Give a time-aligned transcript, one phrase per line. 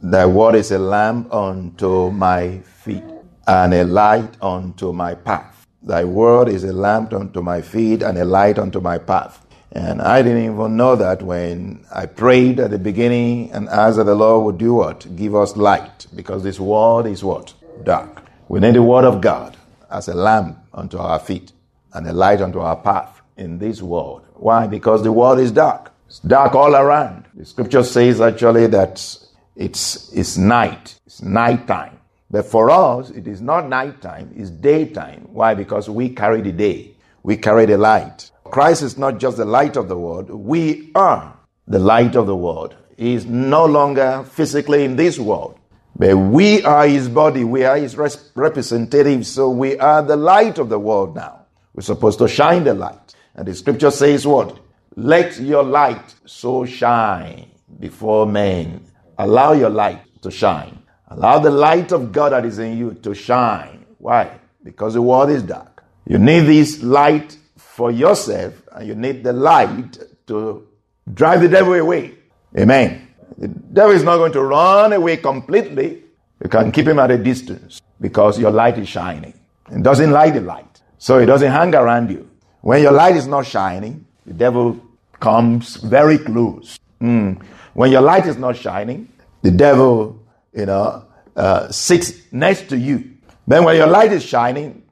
[0.00, 3.04] Thy word is a lamp unto my feet
[3.46, 5.66] and a light unto my path.
[5.82, 9.44] Thy word is a lamp unto my feet and a light unto my path.
[9.72, 14.04] And I didn't even know that when I prayed at the beginning and asked that
[14.04, 15.14] the Lord would do what?
[15.14, 16.06] Give us light.
[16.14, 17.52] Because this world is what?
[17.84, 18.22] Dark.
[18.48, 19.58] We need the word of God
[19.90, 21.52] as a lamp unto our feet
[21.92, 24.24] and a light unto our path in this world.
[24.34, 24.66] Why?
[24.66, 25.92] Because the world is dark.
[26.06, 27.26] It's dark all around.
[27.34, 29.18] The scripture says actually that
[29.56, 30.98] it's, it's night.
[31.06, 31.98] It's nighttime.
[32.30, 35.28] But for us, it is not nighttime, it's daytime.
[35.32, 35.54] Why?
[35.54, 36.96] Because we carry the day.
[37.22, 38.30] We carry the light.
[38.44, 40.30] Christ is not just the light of the world.
[40.30, 41.36] We are
[41.68, 42.74] the light of the world.
[42.96, 45.58] He is no longer physically in this world.
[45.94, 47.44] But we are his body.
[47.44, 47.96] We are his
[48.34, 49.28] representatives.
[49.28, 51.46] So we are the light of the world now.
[51.74, 53.14] We're supposed to shine the light.
[53.34, 54.58] And the scripture says what?
[54.96, 58.84] Let your light so shine before men
[59.22, 60.82] Allow your light to shine.
[61.06, 63.86] Allow the light of God that is in you to shine.
[63.98, 64.40] Why?
[64.64, 65.84] Because the world is dark.
[66.04, 70.66] You need this light for yourself, and you need the light to
[71.14, 72.14] drive the devil away.
[72.58, 73.06] Amen.
[73.38, 76.02] The devil is not going to run away completely.
[76.42, 79.34] You can keep him at a distance because your light is shining.
[79.70, 80.82] It doesn't like the light.
[80.98, 82.28] So it doesn't hang around you.
[82.62, 84.80] When your light is not shining, the devil
[85.20, 86.80] comes very close.
[87.00, 87.40] Mm.
[87.74, 89.08] When your light is not shining,
[89.42, 91.04] the devil, you know,
[91.36, 93.12] uh, sits next to you.
[93.46, 94.82] Then when your light is shining,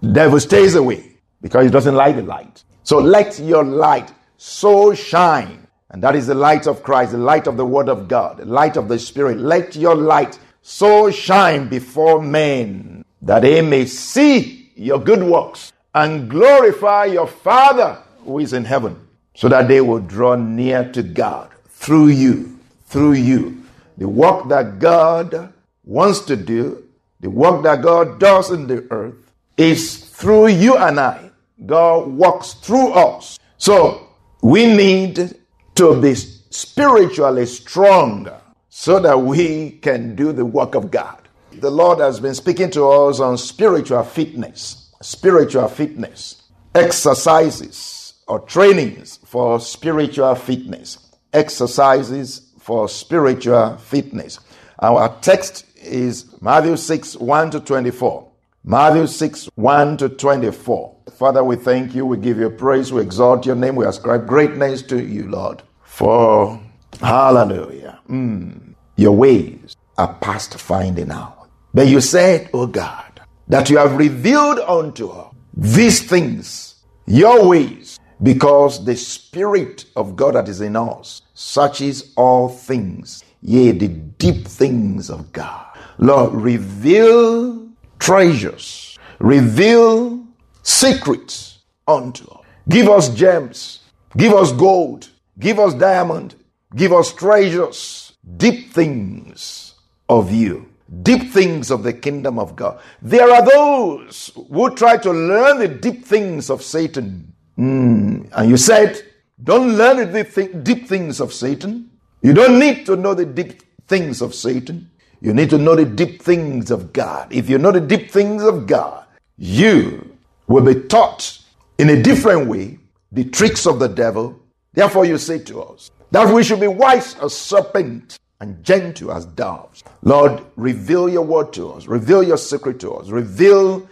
[0.00, 2.62] the devil stays away because he doesn't like the light.
[2.82, 5.66] So let your light so shine.
[5.90, 8.44] And that is the light of Christ, the light of the Word of God, the
[8.44, 9.38] light of the Spirit.
[9.38, 16.28] Let your light so shine before men that they may see your good works and
[16.28, 21.50] glorify your Father who is in heaven, so that they will draw near to God
[21.68, 23.63] through you, through you.
[23.96, 25.52] The work that God
[25.84, 26.84] wants to do,
[27.20, 29.14] the work that God does in the earth,
[29.56, 31.30] is through you and I.
[31.64, 33.38] God works through us.
[33.56, 34.08] So
[34.42, 35.36] we need
[35.76, 41.20] to be spiritually stronger so that we can do the work of God.
[41.52, 46.42] The Lord has been speaking to us on spiritual fitness, spiritual fitness,
[46.74, 50.98] exercises or trainings for spiritual fitness,
[51.32, 54.40] exercises for spiritual fitness.
[54.80, 58.30] Our text is Matthew 6 1 to 24.
[58.64, 60.96] Matthew 6 1 to 24.
[61.12, 64.80] Father, we thank you, we give you praise, we exalt your name, we ascribe greatness
[64.84, 65.62] to you, Lord.
[65.82, 66.58] For
[67.00, 71.50] hallelujah, mm, your ways are past finding out.
[71.74, 76.76] But you said, O oh God, that you have revealed unto us these things,
[77.06, 83.72] your ways, because the Spirit of God that is in us searches all things, yea,
[83.72, 85.66] the deep things of God.
[85.98, 87.68] Lord, reveal
[87.98, 90.26] treasures, reveal
[90.62, 92.40] secrets unto us.
[92.68, 93.80] Give us gems,
[94.16, 96.34] give us gold, give us diamond,
[96.74, 99.74] give us treasures, deep things
[100.08, 100.68] of you
[101.02, 102.80] deep things of the kingdom of God.
[103.02, 107.32] There are those who try to learn the deep things of Satan.
[107.58, 108.28] Mm.
[108.32, 109.02] And you said,
[109.42, 111.90] don't learn the deep things of Satan.
[112.22, 114.90] You don't need to know the deep things of Satan.
[115.20, 117.32] You need to know the deep things of God.
[117.32, 119.04] If you know the deep things of God,
[119.36, 121.38] you will be taught
[121.78, 122.78] in a different way
[123.10, 124.38] the tricks of the devil.
[124.72, 129.26] Therefore, you say to us that we should be wise as serpent and gentle as
[129.26, 129.82] doves.
[130.02, 133.88] Lord, reveal your word to us, reveal your secret to us, reveal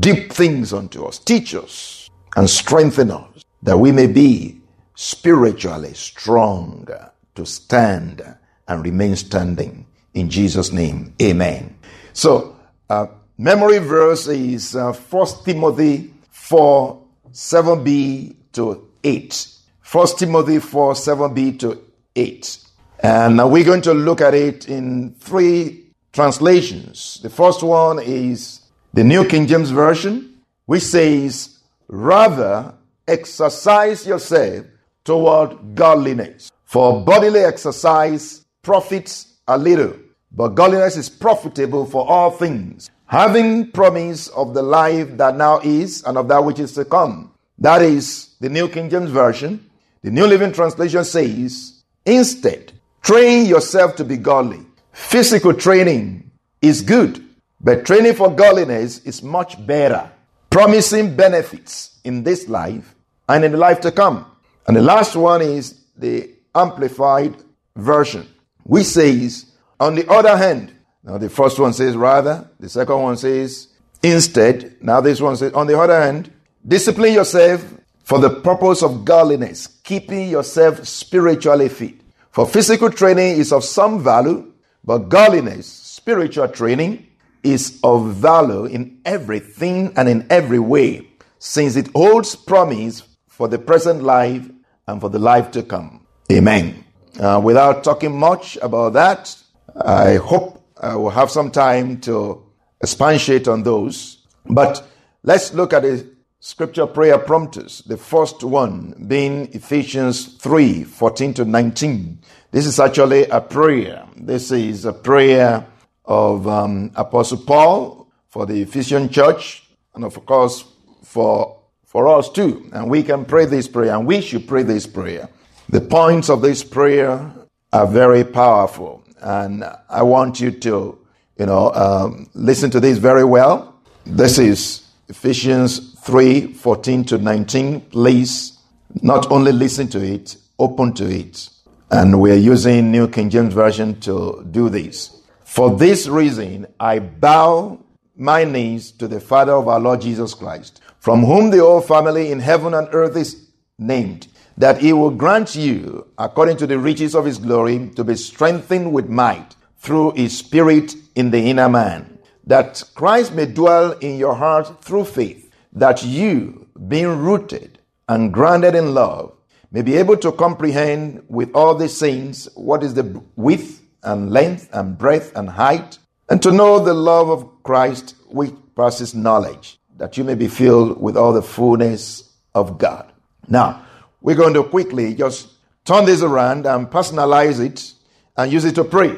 [0.00, 4.60] deep things unto us, teach us and strengthen us that we may be
[4.96, 6.88] spiritually strong
[7.34, 8.22] to stand
[8.66, 9.86] and remain standing.
[10.14, 11.78] In Jesus' name, amen.
[12.12, 12.56] So,
[12.90, 13.06] uh,
[13.38, 19.48] memory verse is uh, 1 Timothy 4 7b to 8.
[19.92, 21.82] 1 Timothy 4 7b to
[22.16, 22.58] 8.
[23.00, 27.20] And we're going to look at it in three translations.
[27.22, 28.62] The first one is
[28.94, 31.58] the New King James Version, which says,
[31.88, 32.74] Rather
[33.06, 34.64] exercise yourself
[35.06, 36.50] toward godliness.
[36.64, 39.94] For bodily exercise profits a little,
[40.32, 46.02] but godliness is profitable for all things, having promise of the life that now is
[46.02, 47.32] and of that which is to come.
[47.58, 49.70] That is the New King James Version.
[50.02, 54.66] The New Living Translation says, instead, train yourself to be godly.
[54.92, 56.30] Physical training
[56.60, 57.24] is good,
[57.60, 60.10] but training for godliness is much better,
[60.50, 62.94] promising benefits in this life
[63.28, 64.26] and in the life to come.
[64.66, 67.36] And the last one is the Amplified
[67.76, 68.26] Version,
[68.64, 69.46] which says,
[69.78, 70.72] on the other hand,
[71.04, 73.68] now the first one says rather, the second one says
[74.02, 74.76] instead.
[74.80, 76.32] Now this one says, on the other hand,
[76.66, 77.64] discipline yourself
[78.02, 81.94] for the purpose of godliness, keeping yourself spiritually fit.
[82.30, 84.52] For physical training is of some value,
[84.84, 87.06] but godliness, spiritual training,
[87.42, 91.08] is of value in everything and in every way,
[91.38, 94.48] since it holds promise for the present life
[94.86, 96.06] and for the life to come.
[96.30, 96.84] Amen.
[97.18, 99.36] Uh, without talking much about that,
[99.80, 102.44] I hope I will have some time to
[102.82, 104.18] expatiate on those.
[104.44, 104.86] But
[105.22, 106.06] let's look at the
[106.40, 107.82] scripture prayer prompters.
[107.86, 112.20] The first one being Ephesians 3 14 to 19.
[112.50, 114.06] This is actually a prayer.
[114.16, 115.66] This is a prayer
[116.04, 120.64] of um, Apostle Paul for the Ephesian church, and of course
[121.02, 121.55] for,
[121.96, 122.68] for us too.
[122.74, 125.30] And we can pray this prayer, and we should pray this prayer.
[125.70, 127.32] The points of this prayer
[127.72, 129.02] are very powerful.
[129.22, 130.98] And I want you to,
[131.38, 133.80] you know, um, listen to this very well.
[134.04, 137.80] This is Ephesians 3 14 to 19.
[137.80, 138.58] Please
[139.00, 141.48] not only listen to it, open to it.
[141.90, 145.18] And we're using New King James Version to do this.
[145.44, 147.78] For this reason, I bow
[148.16, 152.32] my knees to the Father of our Lord Jesus Christ, from whom the whole family
[152.32, 153.48] in heaven and earth is
[153.78, 154.26] named
[154.58, 158.92] that he will grant you, according to the riches of his glory, to be strengthened
[158.92, 164.34] with might through his spirit in the inner man, that Christ may dwell in your
[164.34, 169.32] heart through faith, that you, being rooted and grounded in love,
[169.70, 174.68] may be able to comprehend with all the saints what is the width and length
[174.72, 175.98] and breadth and height,
[176.28, 181.00] and to know the love of Christ which passes knowledge, that you may be filled
[181.00, 183.10] with all the fullness of God.
[183.48, 183.84] Now,
[184.20, 185.48] we're going to quickly just
[185.84, 187.92] turn this around and personalize it
[188.36, 189.16] and use it to pray.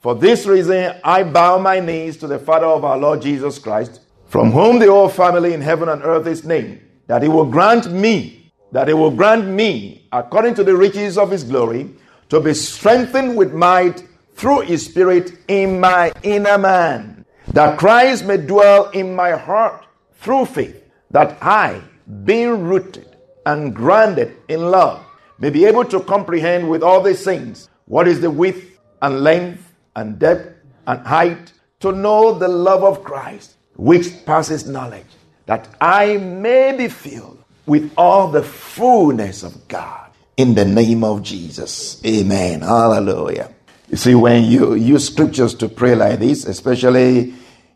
[0.00, 4.00] For this reason, I bow my knees to the Father of our Lord Jesus Christ,
[4.26, 7.92] from whom the whole family in heaven and earth is named, that he will grant
[7.92, 11.90] me, that he will grant me, according to the riches of his glory,
[12.30, 14.02] to be strengthened with might
[14.34, 19.84] through his spirit in my inner man, that Christ may dwell in my heart
[20.22, 21.82] through faith, that I,
[22.24, 25.04] being rooted and grounded in love,
[25.38, 29.74] may be able to comprehend with all these things what is the width and length
[29.96, 30.54] and depth
[30.86, 35.06] and height, to know the love of Christ, which passes knowledge,
[35.46, 40.10] that I may be filled with all the fullness of God.
[40.36, 42.00] In the name of Jesus.
[42.06, 42.60] Amen.
[42.60, 43.52] Hallelujah.
[43.88, 47.34] You see, when you use scriptures to pray like this, especially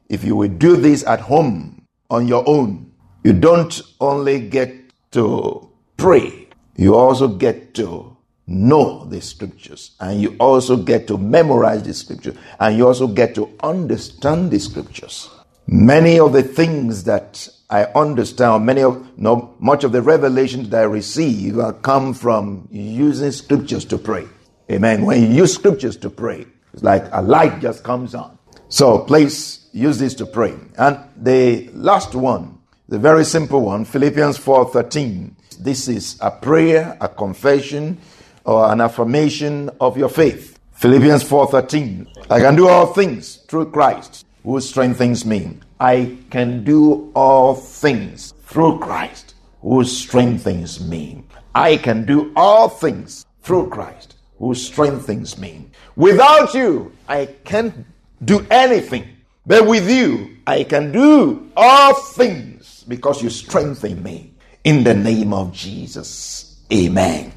[0.08, 2.92] if you will do this at home on your own,
[3.24, 4.72] you don't only get
[5.12, 8.16] to pray, you also get to
[8.46, 13.34] know the scriptures and you also get to memorize the scriptures and you also get
[13.34, 15.28] to understand the scriptures.
[15.66, 20.82] Many of the things that I understand, many of no, much of the revelations that
[20.82, 24.28] I receive come from using scriptures to pray.
[24.70, 25.04] Amen.
[25.04, 28.38] When you use scriptures to pray, it's like a light just comes on.
[28.68, 30.54] So please use this to pray.
[30.78, 32.56] And the last one
[32.88, 35.34] the very simple one, Philippians 4:13.
[35.58, 37.98] This is a prayer, a confession,
[38.44, 40.56] or an affirmation of your faith.
[40.74, 42.06] Philippians 4:13.
[42.30, 45.58] I can do all things through Christ who strengthens me.
[45.80, 51.24] I can do all things through Christ who strengthens me.
[51.56, 55.66] I can do all things through Christ who strengthens me.
[55.96, 57.84] Without you, I can't
[58.24, 59.15] do anything.
[59.46, 64.34] But with you, I can do all things because you strengthen me
[64.64, 66.64] in the name of Jesus.
[66.72, 67.32] Amen.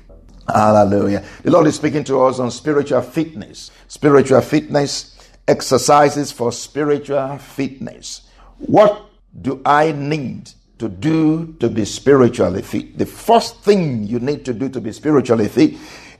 [0.47, 1.23] Hallelujah.
[1.43, 3.69] The Lord is speaking to us on spiritual fitness.
[3.87, 5.15] Spiritual fitness,
[5.47, 8.21] exercises for spiritual fitness.
[8.57, 9.05] What
[9.39, 12.97] do I need to do to be spiritually fit?
[12.97, 15.75] The first thing you need to do to be spiritually fit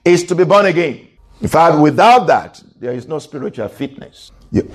[0.06, 1.08] is to be born again.
[1.42, 4.32] In fact, without that, there is no spiritual fitness.
[4.52, 4.70] The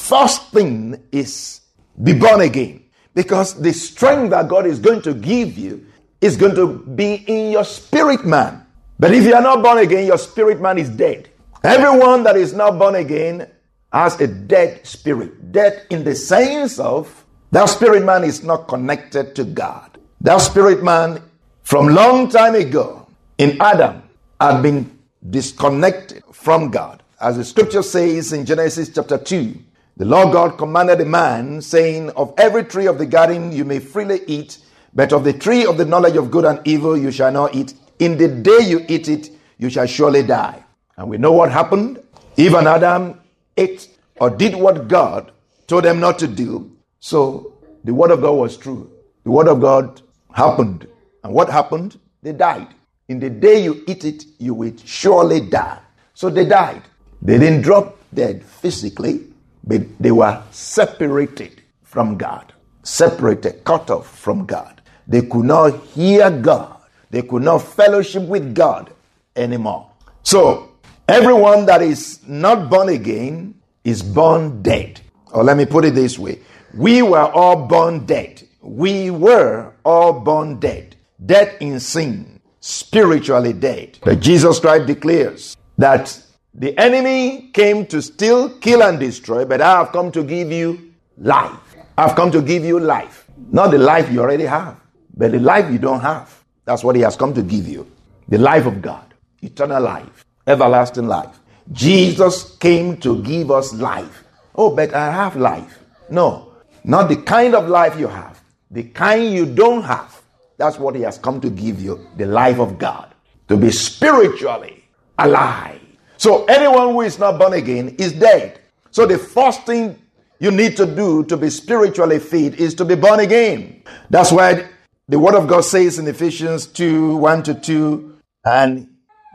[0.00, 1.60] first thing is
[2.02, 2.84] be born again.
[3.14, 5.86] Because the strength that God is going to give you
[6.20, 8.64] is going to be in your spirit man.
[8.98, 11.28] But if you are not born again, your spirit man is dead.
[11.64, 13.50] Everyone that is not born again
[13.92, 15.52] has a dead spirit.
[15.52, 19.98] Dead in the sense of that spirit man is not connected to God.
[20.20, 21.22] That spirit man
[21.62, 23.06] from long time ago
[23.38, 24.02] in Adam
[24.40, 27.02] had been disconnected from God.
[27.20, 29.54] As the scripture says in Genesis chapter 2,
[30.00, 33.80] the Lord God commanded the man, saying, Of every tree of the garden you may
[33.80, 34.56] freely eat,
[34.94, 37.74] but of the tree of the knowledge of good and evil you shall not eat.
[37.98, 39.28] In the day you eat it,
[39.58, 40.64] you shall surely die.
[40.96, 42.02] And we know what happened.
[42.38, 43.20] Eve and Adam
[43.58, 45.32] ate or did what God
[45.66, 46.74] told them not to do.
[47.00, 47.52] So
[47.84, 48.90] the word of God was true.
[49.24, 50.00] The word of God
[50.32, 50.88] happened.
[51.24, 52.00] And what happened?
[52.22, 52.68] They died.
[53.08, 55.80] In the day you eat it, you will surely die.
[56.14, 56.84] So they died.
[57.20, 59.29] They didn't drop dead physically,
[59.64, 62.52] but they were separated from God,
[62.82, 64.80] separated, cut off from God.
[65.06, 66.76] They could not hear God.
[67.10, 68.92] They could not fellowship with God
[69.34, 69.90] anymore.
[70.22, 70.72] So,
[71.08, 75.00] everyone that is not born again is born dead.
[75.32, 76.40] Or let me put it this way
[76.74, 78.46] we were all born dead.
[78.62, 80.96] We were all born dead.
[81.24, 83.98] Dead in sin, spiritually dead.
[84.02, 86.22] But Jesus Christ declares that
[86.54, 90.92] the enemy came to steal, kill, and destroy, but I have come to give you
[91.16, 91.76] life.
[91.96, 93.26] I've come to give you life.
[93.50, 94.80] Not the life you already have,
[95.16, 96.42] but the life you don't have.
[96.64, 97.90] That's what he has come to give you.
[98.28, 101.38] The life of God, eternal life, everlasting life.
[101.72, 104.24] Jesus came to give us life.
[104.54, 105.78] Oh, but I have life.
[106.08, 106.52] No,
[106.84, 110.20] not the kind of life you have, the kind you don't have.
[110.56, 113.14] That's what He has come to give you the life of God,
[113.48, 114.84] to be spiritually
[115.18, 115.80] alive.
[116.20, 118.60] So, anyone who is not born again is dead.
[118.90, 119.98] So, the first thing
[120.38, 123.82] you need to do to be spiritually fit is to be born again.
[124.10, 124.68] That's why
[125.08, 128.88] the Word of God says in Ephesians 2 1 to 2, and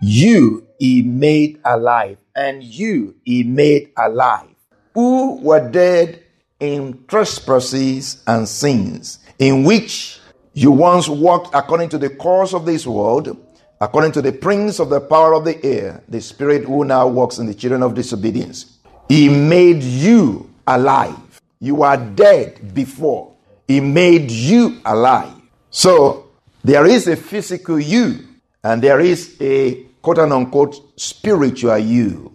[0.04, 4.54] you He made alive, and you He made alive,
[4.94, 6.22] who were dead
[6.60, 10.20] in trespasses and sins, in which
[10.54, 13.36] you once walked according to the course of this world,
[13.86, 17.38] according to the prince of the power of the air, the spirit who now walks
[17.38, 18.80] in the children of disobedience.
[19.08, 21.39] He made you alive.
[21.60, 23.36] You are dead before.
[23.68, 25.34] He made you alive.
[25.70, 26.32] So
[26.63, 28.27] there is a physical you,
[28.63, 32.35] and there is a quote unquote spiritual you.